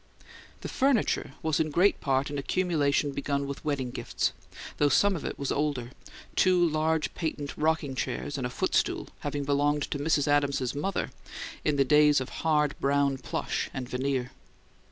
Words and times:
The 0.61 0.67
furniture 0.67 1.35
was 1.43 1.59
in 1.59 1.69
great 1.69 2.01
part 2.01 2.31
an 2.31 2.39
accumulation 2.39 3.11
begun 3.11 3.45
with 3.45 3.59
the 3.61 3.67
wedding 3.67 3.91
gifts; 3.91 4.31
though 4.77 4.89
some 4.89 5.15
of 5.15 5.23
it 5.23 5.37
was 5.37 5.51
older, 5.51 5.91
two 6.35 6.67
large 6.67 7.13
patent 7.13 7.55
rocking 7.55 7.93
chairs 7.93 8.35
and 8.35 8.47
a 8.47 8.49
footstool 8.49 9.09
having 9.19 9.43
belonged 9.43 9.83
to 9.91 9.99
Mrs. 9.99 10.27
Adams's 10.27 10.73
mother 10.73 11.11
in 11.63 11.75
the 11.75 11.85
days 11.85 12.19
of 12.19 12.29
hard 12.41 12.73
brown 12.79 13.19
plush 13.19 13.69
and 13.75 13.87
veneer. 13.87 14.31